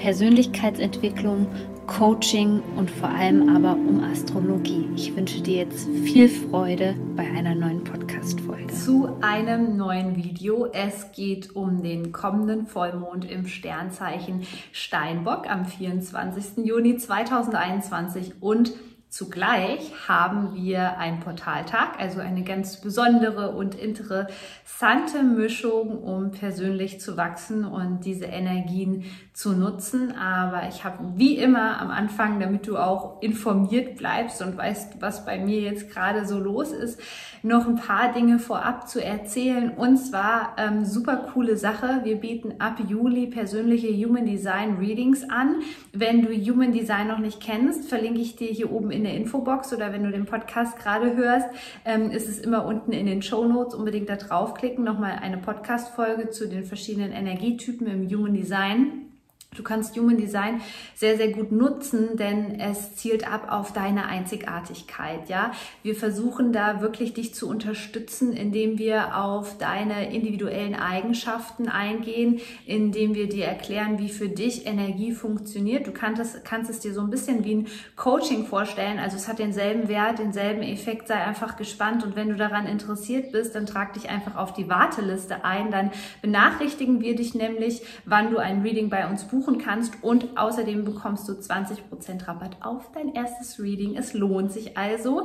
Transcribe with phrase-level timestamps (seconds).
[0.00, 1.46] Persönlichkeitsentwicklung,
[1.86, 4.88] Coaching und vor allem aber um Astrologie.
[4.96, 8.72] Ich wünsche dir jetzt viel Freude bei einer neuen Podcast-Folge.
[8.72, 10.66] Zu einem neuen Video.
[10.72, 16.64] Es geht um den kommenden Vollmond im Sternzeichen Steinbock am 24.
[16.64, 18.72] Juni 2021 und
[19.10, 27.16] Zugleich haben wir einen Portaltag, also eine ganz besondere und interessante Mischung, um persönlich zu
[27.16, 29.02] wachsen und diese Energien
[29.40, 30.12] zu nutzen.
[30.12, 35.24] Aber ich habe wie immer am Anfang, damit du auch informiert bleibst und weißt, was
[35.24, 37.00] bei mir jetzt gerade so los ist,
[37.42, 39.70] noch ein paar Dinge vorab zu erzählen.
[39.70, 42.00] Und zwar ähm, super coole Sache.
[42.04, 45.62] Wir bieten ab Juli persönliche Human Design Readings an.
[45.94, 49.72] Wenn du Human Design noch nicht kennst, verlinke ich dir hier oben in der Infobox
[49.72, 51.48] oder wenn du den Podcast gerade hörst,
[51.86, 53.74] ähm, ist es immer unten in den Show Notes.
[53.74, 54.84] Unbedingt da draufklicken.
[54.84, 59.09] Nochmal eine Podcast-Folge zu den verschiedenen Energietypen im Human Design.
[59.56, 60.60] Du kannst Human Design
[60.94, 65.28] sehr, sehr gut nutzen, denn es zielt ab auf deine Einzigartigkeit.
[65.28, 65.50] Ja,
[65.82, 73.16] wir versuchen da wirklich dich zu unterstützen, indem wir auf deine individuellen Eigenschaften eingehen, indem
[73.16, 75.84] wir dir erklären, wie für dich Energie funktioniert.
[75.84, 79.00] Du kannst es, kannst es dir so ein bisschen wie ein Coaching vorstellen.
[79.00, 81.08] Also es hat denselben Wert, denselben Effekt.
[81.08, 84.68] Sei einfach gespannt und wenn du daran interessiert bist, dann trag dich einfach auf die
[84.68, 85.72] Warteliste ein.
[85.72, 85.90] Dann
[86.22, 90.84] benachrichtigen wir dich nämlich, wann du ein Reading bei uns buchst buchen kannst und außerdem
[90.84, 93.96] bekommst du 20% Rabatt auf dein erstes Reading.
[93.96, 95.24] Es lohnt sich also.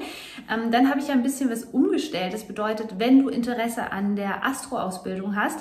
[0.51, 2.33] Ähm, dann habe ich ein bisschen was umgestellt.
[2.33, 5.59] Das bedeutet, wenn du Interesse an der Astro-Ausbildung hast,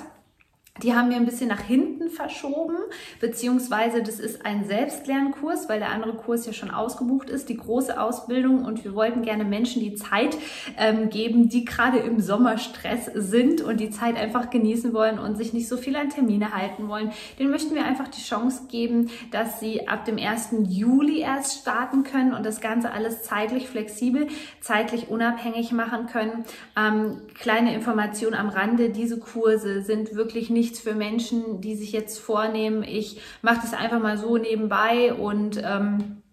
[0.83, 2.75] die haben wir ein bisschen nach hinten verschoben,
[3.21, 7.97] beziehungsweise das ist ein Selbstlernkurs, weil der andere Kurs ja schon ausgebucht ist, die große
[7.97, 8.65] Ausbildung.
[8.65, 10.37] Und wir wollten gerne Menschen die Zeit
[10.77, 15.53] ähm, geben, die gerade im Sommerstress sind und die Zeit einfach genießen wollen und sich
[15.53, 17.11] nicht so viel an Termine halten wollen.
[17.39, 20.49] Den möchten wir einfach die Chance geben, dass sie ab dem 1.
[20.67, 24.27] Juli erst starten können und das Ganze alles zeitlich flexibel,
[24.59, 26.43] zeitlich unabhängig machen können.
[26.77, 31.91] Ähm, kleine Information am Rande, diese Kurse sind wirklich nicht nichts für Menschen, die sich
[31.91, 36.23] jetzt vornehmen, ich mache das einfach mal so nebenbei und ähm,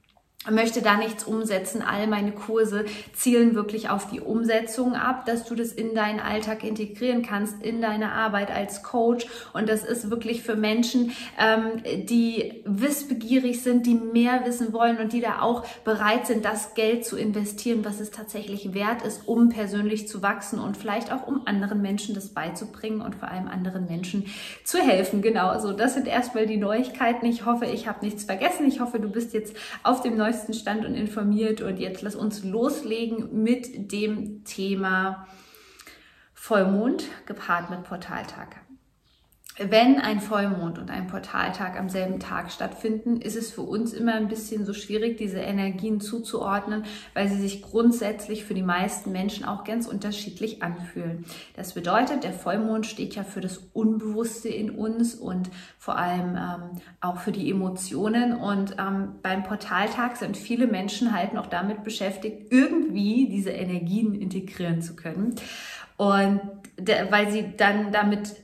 [0.50, 1.82] möchte da nichts umsetzen.
[1.82, 6.64] All meine Kurse zielen wirklich auf die Umsetzung ab, dass du das in deinen Alltag
[6.64, 9.26] integrieren kannst, in deine Arbeit als Coach.
[9.52, 15.12] Und das ist wirklich für Menschen, ähm, die wissbegierig sind, die mehr wissen wollen und
[15.12, 19.48] die da auch bereit sind, das Geld zu investieren, was es tatsächlich wert ist, um
[19.48, 23.86] persönlich zu wachsen und vielleicht auch um anderen Menschen das beizubringen und vor allem anderen
[23.86, 24.26] Menschen
[24.64, 25.22] zu helfen.
[25.22, 27.26] Genau, also das sind erstmal die Neuigkeiten.
[27.26, 28.66] Ich hoffe, ich habe nichts vergessen.
[28.66, 31.60] Ich hoffe, du bist jetzt auf dem neuesten neuesten Stand und informiert.
[31.60, 35.26] Und jetzt lass uns loslegen mit dem Thema
[36.32, 38.62] Vollmond gepaart mit Portaltag.
[39.58, 44.14] Wenn ein Vollmond und ein Portaltag am selben Tag stattfinden, ist es für uns immer
[44.14, 49.44] ein bisschen so schwierig, diese Energien zuzuordnen, weil sie sich grundsätzlich für die meisten Menschen
[49.44, 51.26] auch ganz unterschiedlich anfühlen.
[51.54, 56.80] Das bedeutet, der Vollmond steht ja für das Unbewusste in uns und vor allem ähm,
[57.02, 58.34] auch für die Emotionen.
[58.34, 64.80] Und ähm, beim Portaltag sind viele Menschen halt noch damit beschäftigt, irgendwie diese Energien integrieren
[64.80, 65.34] zu können.
[65.98, 66.40] Und
[67.10, 68.34] weil sie dann damit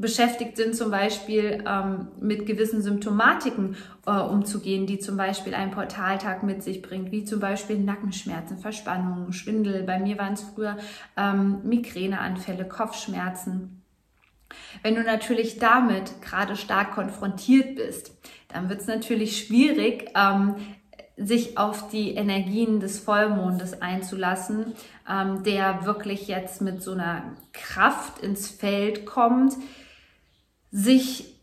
[0.00, 6.42] beschäftigt sind, zum Beispiel ähm, mit gewissen Symptomatiken äh, umzugehen, die zum Beispiel ein Portaltag
[6.42, 9.82] mit sich bringt, wie zum Beispiel Nackenschmerzen, Verspannungen, Schwindel.
[9.82, 10.78] Bei mir waren es früher
[11.16, 13.82] ähm, Migräneanfälle, Kopfschmerzen.
[14.82, 18.12] Wenn du natürlich damit gerade stark konfrontiert bist,
[18.48, 20.56] dann wird es natürlich schwierig, ähm,
[21.16, 24.72] sich auf die Energien des Vollmondes einzulassen,
[25.08, 29.54] ähm, der wirklich jetzt mit so einer Kraft ins Feld kommt,
[30.70, 31.40] sich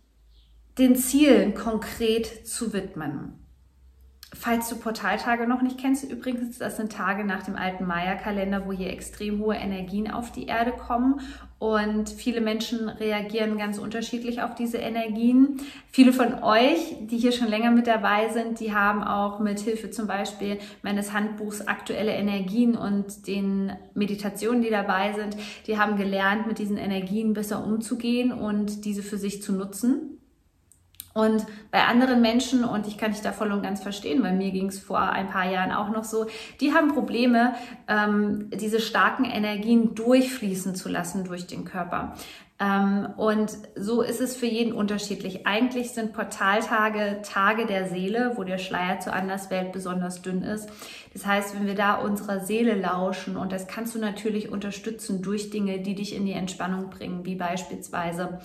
[0.77, 3.46] den Zielen konkret zu widmen.
[4.33, 8.73] Falls du Portaltage noch nicht kennst, übrigens, das sind Tage nach dem alten Maya-Kalender, wo
[8.73, 11.21] hier extrem hohe Energien auf die Erde kommen
[11.59, 15.61] und viele Menschen reagieren ganz unterschiedlich auf diese Energien.
[15.89, 19.89] Viele von euch, die hier schon länger mit dabei sind, die haben auch mit Hilfe
[19.89, 25.35] zum Beispiel meines Handbuchs aktuelle Energien und den Meditationen, die dabei sind,
[25.65, 30.16] die haben gelernt, mit diesen Energien besser umzugehen und diese für sich zu nutzen.
[31.17, 34.51] Und bei anderen Menschen, und ich kann dich da voll und ganz verstehen, weil mir
[34.51, 36.27] ging es vor ein paar Jahren auch noch so,
[36.61, 37.55] die haben Probleme,
[37.87, 42.13] ähm, diese starken Energien durchfließen zu lassen durch den Körper.
[42.59, 45.47] Ähm, und so ist es für jeden unterschiedlich.
[45.47, 50.69] Eigentlich sind Portaltage Tage der Seele, wo der Schleier zur Anderswelt besonders dünn ist.
[51.13, 55.49] Das heißt, wenn wir da unserer Seele lauschen, und das kannst du natürlich unterstützen durch
[55.49, 58.39] Dinge, die dich in die Entspannung bringen, wie beispielsweise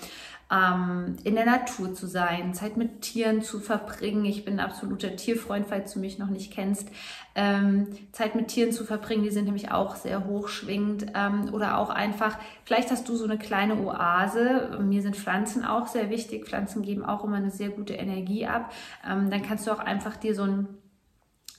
[0.53, 4.25] ähm, in der Natur zu sein, Zeit mit Tieren zu verbringen.
[4.27, 6.89] Ich bin ein absoluter Tierfreund, falls du mich noch nicht kennst.
[7.35, 11.07] Ähm, Zeit mit Tieren zu verbringen, die sind nämlich auch sehr hochschwingend.
[11.15, 14.79] Ähm, oder auch einfach, vielleicht hast du so eine kleine Oase.
[14.83, 16.47] Mir sind Pflanzen auch sehr wichtig.
[16.47, 18.73] Pflanzen geben auch immer eine sehr gute Energie ab.
[19.09, 20.69] Ähm, dann kannst du auch einfach dir so ein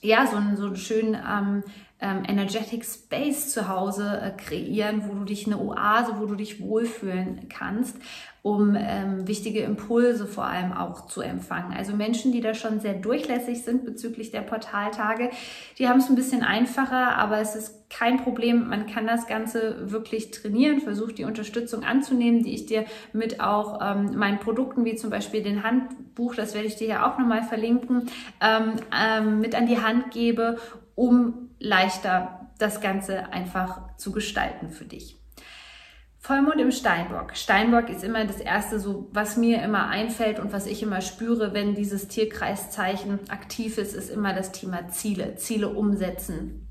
[0.04, 1.62] ja, so einen, so einen schönen ähm,
[2.00, 6.60] ähm, Energetic Space zu Hause äh, kreieren, wo du dich eine Oase, wo du dich
[6.60, 7.96] wohlfühlen kannst
[8.44, 11.72] um ähm, wichtige Impulse vor allem auch zu empfangen.
[11.74, 15.30] Also Menschen, die da schon sehr durchlässig sind bezüglich der Portaltage,
[15.78, 18.68] die haben es ein bisschen einfacher, aber es ist kein Problem.
[18.68, 20.82] Man kann das Ganze wirklich trainieren.
[20.82, 25.42] Versucht die Unterstützung anzunehmen, die ich dir mit auch ähm, meinen Produkten, wie zum Beispiel
[25.42, 28.10] den Handbuch, das werde ich dir ja auch nochmal verlinken,
[28.42, 30.58] ähm, ähm, mit an die Hand gebe,
[30.94, 35.16] um leichter das Ganze einfach zu gestalten für dich.
[36.18, 37.36] Vollmond im Steinbock.
[37.36, 41.52] Steinbock ist immer das erste, so was mir immer einfällt und was ich immer spüre,
[41.52, 46.63] wenn dieses Tierkreiszeichen aktiv ist, ist immer das Thema Ziele, Ziele umsetzen,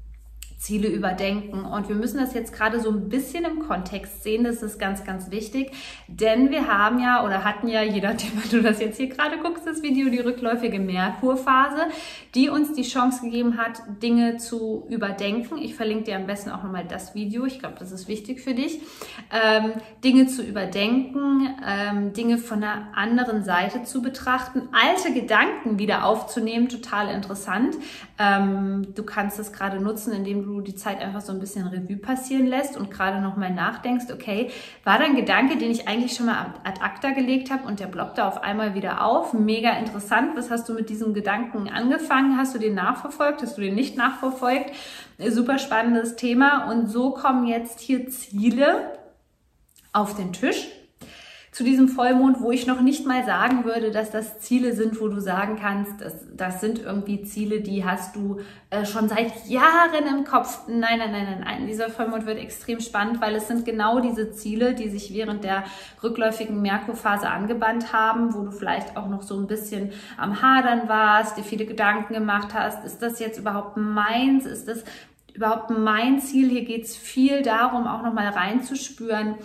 [0.64, 1.66] Ziele überdenken.
[1.66, 4.46] Und wir müssen das jetzt gerade so ein bisschen im Kontext sehen.
[4.46, 5.74] Das ist ganz, ganz wichtig.
[6.08, 9.40] Denn wir haben ja oder hatten ja, je nachdem, wenn du das jetzt hier gerade
[9.40, 11.88] guckst, das Video, die rückläufige Merkurphase,
[12.34, 15.58] die uns die Chance gegeben hat, Dinge zu überdenken.
[15.58, 17.46] Ich verlinke dir am besten auch nochmal das Video.
[17.46, 18.80] Ich glaube, das ist wichtig für dich.
[19.34, 26.06] Ähm, Dinge zu überdenken, ähm, Dinge von einer anderen Seite zu betrachten, alte Gedanken wieder
[26.06, 26.70] aufzunehmen.
[26.70, 27.76] Total interessant.
[28.18, 31.68] Ähm, du kannst das gerade nutzen, indem du du die Zeit einfach so ein bisschen
[31.68, 34.52] Revue passieren lässt und gerade nochmal nachdenkst, okay,
[34.84, 37.88] war da ein Gedanke, den ich eigentlich schon mal ad acta gelegt habe und der
[37.88, 39.34] ploppt da auf einmal wieder auf?
[39.34, 40.36] Mega interessant.
[40.36, 42.38] Was hast du mit diesem Gedanken angefangen?
[42.38, 43.42] Hast du den nachverfolgt?
[43.42, 44.72] Hast du den nicht nachverfolgt?
[45.18, 46.70] Super spannendes Thema.
[46.70, 48.98] Und so kommen jetzt hier Ziele
[49.92, 50.68] auf den Tisch
[51.54, 55.08] zu diesem Vollmond, wo ich noch nicht mal sagen würde, dass das Ziele sind, wo
[55.08, 58.40] du sagen kannst, das, das sind irgendwie Ziele, die hast du
[58.72, 60.68] äh, schon seit Jahren im Kopf.
[60.68, 61.68] Nein, nein, nein, nein, nein.
[61.68, 65.64] Dieser Vollmond wird extrem spannend, weil es sind genau diese Ziele, die sich während der
[66.02, 71.38] rückläufigen Merkurphase angebannt haben, wo du vielleicht auch noch so ein bisschen am Hadern warst,
[71.38, 72.84] dir viele Gedanken gemacht hast.
[72.84, 74.48] Ist das jetzt überhaupt meins?
[74.48, 74.84] Ist das
[75.34, 76.50] überhaupt mein Ziel.
[76.50, 79.36] Hier geht es viel darum, auch nochmal reinzuspüren,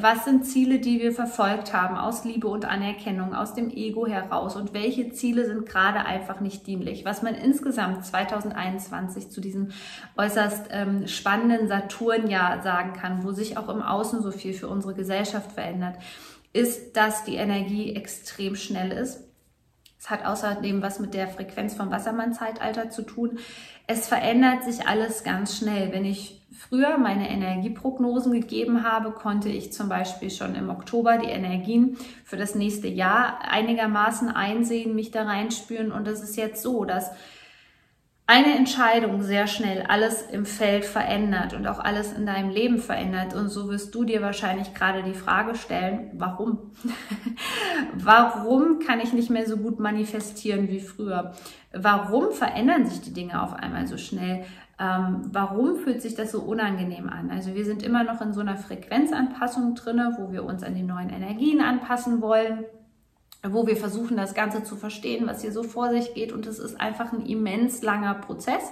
[0.00, 4.56] was sind Ziele, die wir verfolgt haben, aus Liebe und Anerkennung, aus dem Ego heraus
[4.56, 7.04] und welche Ziele sind gerade einfach nicht dienlich.
[7.04, 9.68] Was man insgesamt 2021 zu diesem
[10.16, 14.94] äußerst ähm, spannenden Saturnjahr sagen kann, wo sich auch im Außen so viel für unsere
[14.94, 15.96] Gesellschaft verändert,
[16.54, 19.20] ist, dass die Energie extrem schnell ist
[20.04, 23.38] es hat außerdem was mit der Frequenz vom Wassermann-Zeitalter zu tun.
[23.86, 25.92] Es verändert sich alles ganz schnell.
[25.92, 31.30] Wenn ich früher meine Energieprognosen gegeben habe, konnte ich zum Beispiel schon im Oktober die
[31.30, 35.90] Energien für das nächste Jahr einigermaßen einsehen, mich da reinspüren.
[35.90, 37.10] Und es ist jetzt so, dass
[38.26, 43.34] eine Entscheidung sehr schnell alles im Feld verändert und auch alles in deinem Leben verändert.
[43.34, 46.72] Und so wirst du dir wahrscheinlich gerade die Frage stellen, warum?
[47.94, 51.32] warum kann ich nicht mehr so gut manifestieren wie früher?
[51.74, 54.44] Warum verändern sich die Dinge auf einmal so schnell?
[54.80, 57.30] Ähm, warum fühlt sich das so unangenehm an?
[57.30, 60.82] Also wir sind immer noch in so einer Frequenzanpassung drinne, wo wir uns an die
[60.82, 62.64] neuen Energien anpassen wollen
[63.52, 66.32] wo wir versuchen, das Ganze zu verstehen, was hier so vor sich geht.
[66.32, 68.62] Und es ist einfach ein immens langer Prozess,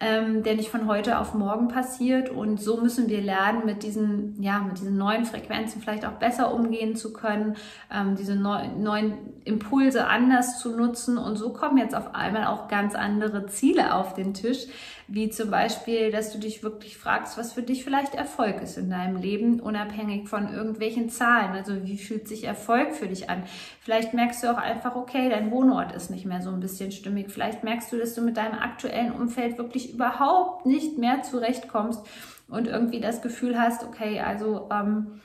[0.00, 2.30] ähm, der nicht von heute auf morgen passiert.
[2.30, 6.52] Und so müssen wir lernen, mit diesen, ja, mit diesen neuen Frequenzen vielleicht auch besser
[6.52, 7.56] umgehen zu können,
[7.92, 9.14] ähm, diese neu, neuen
[9.44, 11.18] Impulse anders zu nutzen.
[11.18, 14.66] Und so kommen jetzt auf einmal auch ganz andere Ziele auf den Tisch,
[15.10, 18.90] wie zum Beispiel, dass du dich wirklich fragst, was für dich vielleicht Erfolg ist in
[18.90, 21.52] deinem Leben, unabhängig von irgendwelchen Zahlen.
[21.52, 23.44] Also wie fühlt sich Erfolg für dich an?
[23.80, 27.30] Vielleicht merkst du auch einfach, okay, dein Wohnort ist nicht mehr so ein bisschen stimmig.
[27.30, 32.06] Vielleicht merkst du, dass du mit deinem aktuellen Umfeld wirklich überhaupt nicht mehr zurechtkommst
[32.48, 35.20] und irgendwie das Gefühl hast, okay, also ähm,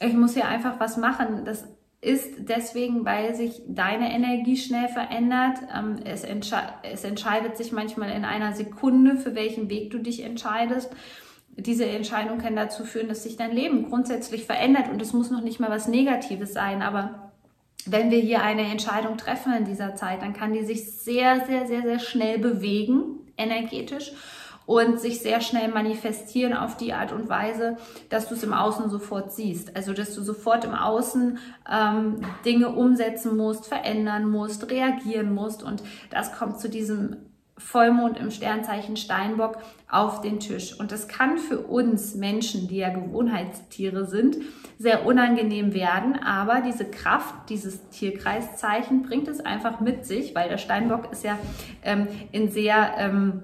[0.00, 1.46] ich muss hier einfach was machen.
[1.46, 1.64] Das
[2.04, 5.58] ist deswegen, weil sich deine Energie schnell verändert.
[5.74, 10.22] Ähm, es, entsche es entscheidet sich manchmal in einer Sekunde, für welchen Weg du dich
[10.22, 10.90] entscheidest.
[11.56, 15.42] Diese Entscheidung kann dazu führen, dass sich dein Leben grundsätzlich verändert und es muss noch
[15.42, 17.32] nicht mal was Negatives sein, aber
[17.86, 21.66] wenn wir hier eine Entscheidung treffen in dieser Zeit, dann kann die sich sehr, sehr,
[21.66, 24.12] sehr, sehr schnell bewegen, energetisch
[24.66, 27.76] und sich sehr schnell manifestieren auf die Art und Weise,
[28.08, 29.76] dass du es im Außen sofort siehst.
[29.76, 31.38] Also, dass du sofort im Außen
[31.70, 35.62] ähm, Dinge umsetzen musst, verändern musst, reagieren musst.
[35.62, 37.16] Und das kommt zu diesem
[37.56, 40.78] Vollmond im Sternzeichen Steinbock auf den Tisch.
[40.78, 44.38] Und das kann für uns Menschen, die ja Gewohnheitstiere sind,
[44.76, 46.16] sehr unangenehm werden.
[46.16, 51.38] Aber diese Kraft, dieses Tierkreiszeichen bringt es einfach mit sich, weil der Steinbock ist ja
[51.82, 52.94] ähm, in sehr...
[52.98, 53.42] Ähm,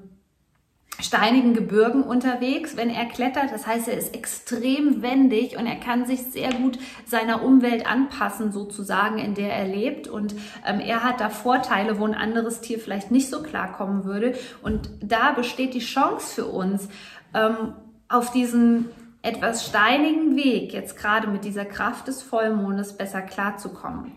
[1.02, 3.52] steinigen Gebirgen unterwegs, wenn er klettert.
[3.52, 8.52] Das heißt, er ist extrem wendig und er kann sich sehr gut seiner Umwelt anpassen,
[8.52, 10.08] sozusagen, in der er lebt.
[10.08, 10.34] Und
[10.66, 14.34] ähm, er hat da Vorteile, wo ein anderes Tier vielleicht nicht so klarkommen würde.
[14.62, 16.88] Und da besteht die Chance für uns,
[17.34, 17.74] ähm,
[18.08, 18.90] auf diesen
[19.22, 24.12] etwas steinigen Weg, jetzt gerade mit dieser Kraft des Vollmondes, besser klarzukommen.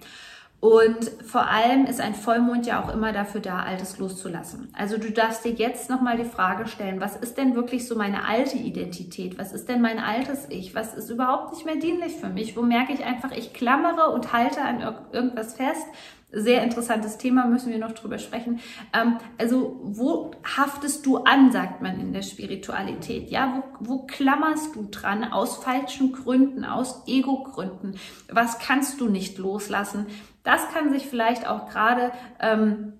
[0.63, 4.70] Und vor allem ist ein Vollmond ja auch immer dafür da, Altes loszulassen.
[4.72, 8.25] Also du darfst dir jetzt nochmal die Frage stellen, was ist denn wirklich so meine
[8.25, 9.38] alte Identität?
[9.38, 10.74] Was ist denn mein altes Ich?
[10.74, 12.55] Was ist überhaupt nicht mehr dienlich für mich?
[12.55, 15.86] Wo merke ich einfach, ich klammere und halte an irgendwas fest?
[16.35, 18.59] Sehr interessantes Thema, müssen wir noch drüber sprechen.
[18.91, 23.29] Ähm, also, wo haftest du an, sagt man in der Spiritualität?
[23.29, 27.99] Ja, wo, wo klammerst du dran aus falschen Gründen, aus Ego-Gründen?
[28.31, 30.07] Was kannst du nicht loslassen?
[30.43, 32.93] Das kann sich vielleicht auch gerade, ähm,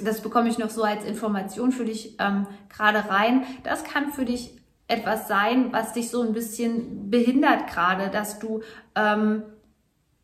[0.00, 4.24] das bekomme ich noch so als Information für dich ähm, gerade rein, das kann für
[4.24, 8.62] dich etwas sein, was dich so ein bisschen behindert gerade, dass du
[8.94, 9.42] ähm,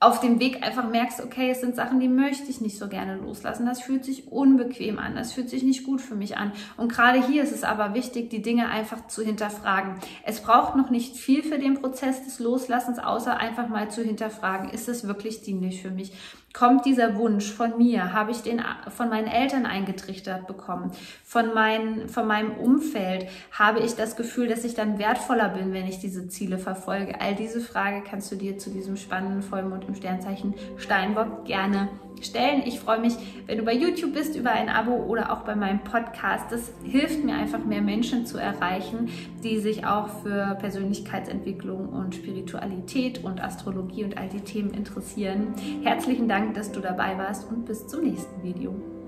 [0.03, 3.17] auf dem Weg einfach merkst, okay, es sind Sachen, die möchte ich nicht so gerne
[3.17, 3.67] loslassen.
[3.67, 6.53] Das fühlt sich unbequem an, das fühlt sich nicht gut für mich an.
[6.79, 9.97] Und gerade hier ist es aber wichtig, die Dinge einfach zu hinterfragen.
[10.25, 14.71] Es braucht noch nicht viel für den Prozess des Loslassens, außer einfach mal zu hinterfragen,
[14.71, 16.13] ist es wirklich dienlich für mich?
[16.53, 18.13] Kommt dieser Wunsch von mir?
[18.13, 20.91] Habe ich den von meinen Eltern eingetrichtert bekommen?
[21.23, 23.29] Von, mein, von meinem Umfeld?
[23.53, 27.21] Habe ich das Gefühl, dass ich dann wertvoller bin, wenn ich diese Ziele verfolge?
[27.21, 31.89] All diese Frage kannst du dir zu diesem spannenden Vollmond im Sternzeichen Steinbock gerne
[32.21, 32.63] stellen.
[32.65, 33.15] Ich freue mich,
[33.47, 36.47] wenn du bei YouTube bist, über ein Abo oder auch bei meinem Podcast.
[36.51, 39.09] Das hilft mir einfach, mehr Menschen zu erreichen,
[39.43, 45.55] die sich auch für Persönlichkeitsentwicklung und Spiritualität und Astrologie und all die Themen interessieren.
[45.83, 49.00] Herzlichen Dank, dass du dabei warst und bis zum nächsten Video.